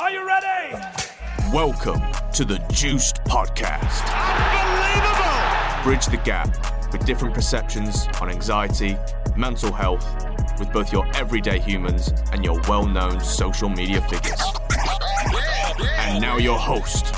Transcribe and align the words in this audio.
Are 0.00 0.12
you 0.12 0.24
ready? 0.24 0.76
Welcome 1.52 2.00
to 2.34 2.44
the 2.44 2.64
Juiced 2.70 3.16
Podcast. 3.24 4.04
Unbelievable! 4.62 5.82
Bridge 5.82 6.06
the 6.06 6.22
gap 6.24 6.92
with 6.92 7.04
different 7.04 7.34
perceptions 7.34 8.06
on 8.20 8.30
anxiety, 8.30 8.96
mental 9.36 9.72
health, 9.72 10.06
with 10.60 10.72
both 10.72 10.92
your 10.92 11.04
everyday 11.16 11.58
humans 11.58 12.12
and 12.30 12.44
your 12.44 12.60
well 12.68 12.86
known 12.86 13.18
social 13.18 13.68
media 13.68 14.00
figures. 14.02 14.40
And 15.98 16.22
now, 16.22 16.36
your 16.36 16.58
host, 16.60 17.12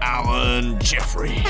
Alan 0.00 0.80
Jeffrey. 0.80 1.40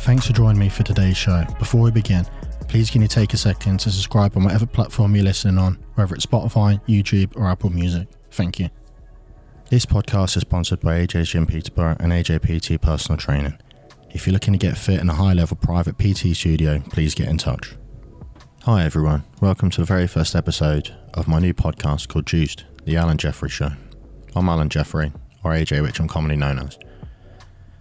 Thanks 0.00 0.26
for 0.26 0.34
joining 0.34 0.58
me 0.58 0.68
for 0.68 0.82
today's 0.82 1.16
show. 1.16 1.46
Before 1.58 1.80
we 1.80 1.90
begin, 1.90 2.26
please 2.68 2.90
can 2.90 3.00
you 3.00 3.08
take 3.08 3.32
a 3.32 3.38
second 3.38 3.80
to 3.80 3.90
subscribe 3.90 4.36
on 4.36 4.44
whatever 4.44 4.66
platform 4.66 5.14
you're 5.14 5.24
listening 5.24 5.56
on, 5.56 5.78
whether 5.94 6.14
it's 6.14 6.26
Spotify, 6.26 6.78
YouTube, 6.86 7.34
or 7.34 7.46
Apple 7.46 7.70
Music. 7.70 8.08
Thank 8.32 8.58
you. 8.58 8.70
This 9.68 9.84
podcast 9.84 10.38
is 10.38 10.40
sponsored 10.40 10.80
by 10.80 11.00
AJ's 11.00 11.28
Gym 11.28 11.46
Peterborough 11.46 11.98
and 12.00 12.12
AJPT 12.12 12.80
Personal 12.80 13.18
Training. 13.18 13.58
If 14.10 14.26
you're 14.26 14.32
looking 14.32 14.54
to 14.54 14.58
get 14.58 14.78
fit 14.78 15.00
in 15.00 15.10
a 15.10 15.14
high 15.14 15.34
level 15.34 15.58
private 15.58 15.98
PT 15.98 16.34
studio, 16.34 16.80
please 16.88 17.14
get 17.14 17.28
in 17.28 17.36
touch. 17.36 17.76
Hi 18.62 18.84
everyone, 18.84 19.24
welcome 19.42 19.68
to 19.68 19.82
the 19.82 19.86
very 19.86 20.06
first 20.06 20.34
episode 20.34 20.94
of 21.12 21.28
my 21.28 21.40
new 21.40 21.52
podcast 21.52 22.08
called 22.08 22.24
Juiced, 22.24 22.64
The 22.86 22.96
Alan 22.96 23.18
Jeffrey 23.18 23.50
Show. 23.50 23.72
I'm 24.34 24.48
Alan 24.48 24.70
Jeffrey, 24.70 25.12
or 25.44 25.52
AJ, 25.52 25.82
which 25.82 26.00
I'm 26.00 26.08
commonly 26.08 26.36
known 26.36 26.58
as. 26.58 26.78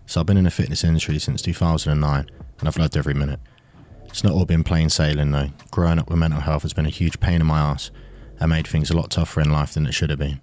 So 0.06 0.20
I've 0.20 0.26
been 0.26 0.36
in 0.36 0.44
the 0.44 0.52
fitness 0.52 0.84
industry 0.84 1.18
since 1.20 1.42
2009 1.42 2.30
and 2.60 2.68
I've 2.68 2.78
loved 2.78 2.98
every 2.98 3.14
minute. 3.14 3.40
It's 4.08 4.26
not 4.26 4.34
all 4.34 4.44
been 4.44 4.66
plain 4.66 4.90
sailing 4.90 5.32
though. 5.32 5.52
Growing 5.72 5.98
up 5.98 6.10
with 6.10 6.20
mental 6.20 6.42
health 6.42 6.64
has 6.64 6.74
been 6.74 6.86
a 6.86 6.90
huge 6.90 7.22
pain 7.22 7.40
in 7.40 7.48
my 7.48 7.60
ass 7.60 7.90
and 8.42 8.50
made 8.50 8.68
things 8.68 8.90
a 8.90 8.96
lot 8.96 9.12
tougher 9.12 9.40
in 9.40 9.52
life 9.52 9.76
than 9.76 9.86
it 9.86 9.94
should 9.94 10.10
have 10.10 10.20
been. 10.20 10.42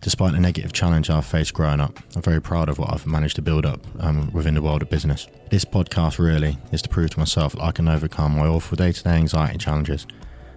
Despite 0.00 0.32
the 0.32 0.40
negative 0.40 0.72
challenge 0.72 1.10
I've 1.10 1.26
faced 1.26 1.52
growing 1.52 1.80
up, 1.80 1.98
I'm 2.16 2.22
very 2.22 2.40
proud 2.40 2.68
of 2.68 2.78
what 2.78 2.92
I've 2.92 3.06
managed 3.06 3.36
to 3.36 3.42
build 3.42 3.66
up 3.66 3.80
um, 4.00 4.32
within 4.32 4.54
the 4.54 4.62
world 4.62 4.80
of 4.80 4.88
business. 4.88 5.28
This 5.50 5.64
podcast 5.64 6.18
really 6.18 6.56
is 6.72 6.82
to 6.82 6.88
prove 6.88 7.10
to 7.10 7.18
myself 7.18 7.52
that 7.52 7.62
I 7.62 7.72
can 7.72 7.86
overcome 7.86 8.36
my 8.36 8.46
awful 8.46 8.76
day 8.76 8.92
to 8.92 9.04
day 9.04 9.10
anxiety 9.10 9.58
challenges. 9.58 10.06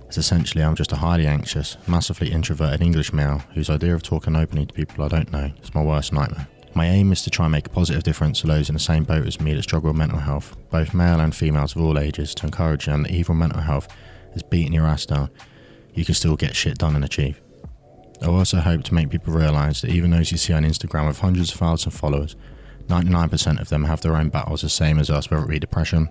As 0.07 0.17
essentially, 0.17 0.63
I'm 0.63 0.75
just 0.75 0.91
a 0.91 0.97
highly 0.97 1.25
anxious, 1.25 1.75
massively 1.87 2.31
introverted 2.31 2.81
English 2.81 3.11
male 3.13 3.39
whose 3.53 3.69
idea 3.69 3.95
of 3.95 4.03
talking 4.03 4.35
openly 4.35 4.65
to 4.65 4.73
people 4.73 5.03
I 5.03 5.09
don't 5.09 5.31
know 5.31 5.51
is 5.61 5.73
my 5.73 5.83
worst 5.83 6.13
nightmare. 6.13 6.47
My 6.73 6.85
aim 6.87 7.11
is 7.11 7.21
to 7.23 7.29
try 7.29 7.45
and 7.45 7.51
make 7.51 7.67
a 7.67 7.71
positive 7.71 8.03
difference 8.03 8.41
to 8.41 8.47
those 8.47 8.69
in 8.69 8.75
the 8.75 8.79
same 8.79 9.03
boat 9.03 9.27
as 9.27 9.41
me 9.41 9.53
that 9.55 9.63
struggle 9.63 9.89
with 9.89 9.97
mental 9.97 10.19
health, 10.19 10.55
both 10.69 10.93
male 10.93 11.19
and 11.19 11.35
females 11.35 11.75
of 11.75 11.81
all 11.81 11.99
ages, 11.99 12.33
to 12.35 12.45
encourage 12.45 12.85
them 12.85 13.03
that 13.03 13.11
evil 13.11 13.35
mental 13.35 13.59
health 13.59 13.89
is 14.35 14.43
beating 14.43 14.71
your 14.71 14.85
ass 14.85 15.05
down, 15.05 15.29
you 15.93 16.05
can 16.05 16.15
still 16.15 16.35
get 16.35 16.55
shit 16.55 16.77
done 16.77 16.95
and 16.95 17.05
achieve. 17.05 17.41
I 18.21 18.27
also 18.27 18.59
hope 18.59 18.83
to 18.83 18.93
make 18.93 19.09
people 19.09 19.33
realise 19.33 19.81
that 19.81 19.91
even 19.91 20.11
those 20.11 20.31
you 20.31 20.37
see 20.37 20.53
on 20.53 20.63
Instagram 20.63 21.07
with 21.07 21.19
hundreds 21.19 21.51
of 21.51 21.59
thousands 21.59 21.93
of 21.93 21.99
followers, 21.99 22.35
99% 22.87 23.59
of 23.59 23.69
them 23.69 23.83
have 23.85 24.01
their 24.01 24.15
own 24.15 24.29
battles 24.29 24.61
the 24.61 24.69
same 24.69 24.99
as 24.99 25.09
us, 25.09 25.31
whether 25.31 25.43
it 25.43 25.49
be 25.49 25.59
depression, 25.59 26.09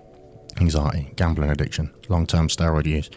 anxiety, 0.59 1.13
gambling 1.15 1.49
addiction, 1.49 1.93
long 2.09 2.25
term 2.27 2.47
steroid 2.47 2.85
use, 2.85 3.09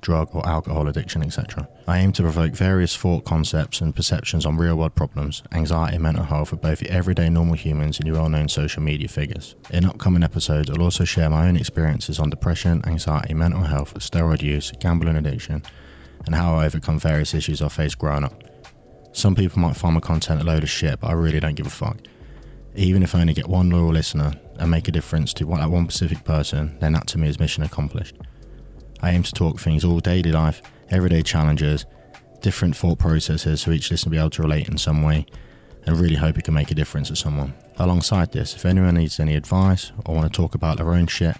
drug 0.00 0.28
or 0.34 0.46
alcohol 0.46 0.86
addiction, 0.86 1.22
etc. 1.22 1.68
I 1.88 1.98
aim 1.98 2.12
to 2.12 2.22
provoke 2.22 2.54
various 2.54 2.94
thought 2.94 3.24
concepts 3.24 3.80
and 3.80 3.96
perceptions 3.96 4.46
on 4.46 4.56
real 4.56 4.76
world 4.76 4.94
problems, 4.94 5.42
anxiety 5.52 5.98
mental 5.98 6.24
health 6.24 6.50
for 6.50 6.56
both 6.56 6.82
everyday 6.84 7.28
normal 7.28 7.54
humans 7.54 7.98
and 7.98 8.06
your 8.06 8.16
well 8.16 8.28
known 8.28 8.48
social 8.48 8.82
media 8.82 9.08
figures. 9.08 9.56
In 9.70 9.84
upcoming 9.84 10.22
episodes, 10.22 10.70
I'll 10.70 10.82
also 10.82 11.04
share 11.04 11.30
my 11.30 11.48
own 11.48 11.56
experiences 11.56 12.20
on 12.20 12.30
depression, 12.30 12.82
anxiety, 12.86 13.34
mental 13.34 13.62
health, 13.62 13.94
steroid 13.94 14.42
use, 14.42 14.72
gambling 14.78 15.16
addiction, 15.16 15.62
and 16.26 16.34
how 16.34 16.56
I 16.56 16.66
overcome 16.66 16.98
various 16.98 17.32
issues 17.32 17.62
I 17.62 17.68
faced 17.68 17.98
growing 17.98 18.24
up. 18.24 18.42
Some 19.12 19.34
people 19.34 19.60
might 19.60 19.76
find 19.76 19.94
my 19.94 20.00
content 20.00 20.42
a 20.42 20.44
load 20.44 20.62
of 20.62 20.68
shit, 20.68 21.00
but 21.00 21.08
I 21.08 21.14
really 21.14 21.40
don't 21.40 21.54
give 21.54 21.66
a 21.66 21.70
fuck. 21.70 21.96
Even 22.74 23.02
if 23.02 23.14
I 23.14 23.20
only 23.22 23.32
get 23.32 23.48
one 23.48 23.70
loyal 23.70 23.92
listener 23.92 24.32
and 24.58 24.70
make 24.70 24.88
a 24.88 24.92
difference 24.92 25.32
to 25.34 25.46
that 25.46 25.70
one 25.70 25.88
specific 25.88 26.22
person, 26.24 26.76
then 26.80 26.92
that 26.92 27.06
to 27.08 27.18
me 27.18 27.28
is 27.28 27.40
mission 27.40 27.62
accomplished. 27.62 28.16
I 29.00 29.12
aim 29.12 29.22
to 29.22 29.32
talk 29.32 29.58
things 29.58 29.84
all 29.84 30.00
daily 30.00 30.32
life, 30.32 30.60
everyday 30.90 31.22
challenges, 31.22 31.86
different 32.40 32.76
thought 32.76 32.98
processes 32.98 33.62
so 33.62 33.70
each 33.70 33.90
listener 33.90 34.10
will 34.10 34.16
be 34.16 34.20
able 34.20 34.30
to 34.30 34.42
relate 34.42 34.68
in 34.68 34.76
some 34.76 35.02
way, 35.02 35.26
and 35.86 35.98
really 35.98 36.16
hope 36.16 36.36
it 36.36 36.44
can 36.44 36.54
make 36.54 36.70
a 36.70 36.74
difference 36.74 37.08
to 37.08 37.16
someone. 37.16 37.54
Alongside 37.78 38.32
this, 38.32 38.54
if 38.54 38.66
anyone 38.66 38.94
needs 38.94 39.20
any 39.20 39.36
advice 39.36 39.92
or 40.04 40.14
want 40.14 40.30
to 40.30 40.36
talk 40.36 40.54
about 40.54 40.76
their 40.76 40.92
own 40.92 41.06
shit, 41.06 41.36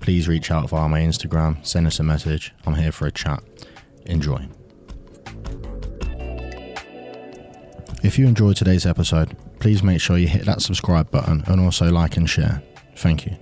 please 0.00 0.28
reach 0.28 0.50
out 0.50 0.70
via 0.70 0.88
my 0.88 1.00
Instagram, 1.00 1.64
send 1.66 1.86
us 1.86 1.98
a 1.98 2.02
message. 2.02 2.54
I'm 2.64 2.74
here 2.74 2.92
for 2.92 3.06
a 3.06 3.12
chat. 3.12 3.42
Enjoy. 4.08 4.48
If 8.02 8.18
you 8.18 8.26
enjoyed 8.26 8.56
today's 8.56 8.86
episode, 8.86 9.36
please 9.60 9.82
make 9.82 10.00
sure 10.00 10.18
you 10.18 10.28
hit 10.28 10.44
that 10.46 10.62
subscribe 10.62 11.10
button 11.10 11.42
and 11.46 11.60
also 11.60 11.90
like 11.90 12.16
and 12.16 12.28
share. 12.28 12.62
Thank 12.96 13.26
you. 13.26 13.36